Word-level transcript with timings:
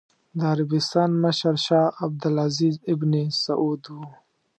د 0.37 0.39
عربستان 0.53 1.09
مشر 1.23 1.55
شاه 1.65 1.87
عبد 2.03 2.23
العزېز 2.29 2.75
ابن 2.93 3.11
سعود 3.43 3.83
و. 3.93 3.97